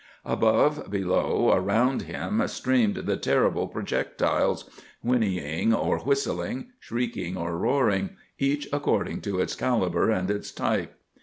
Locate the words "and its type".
10.17-10.97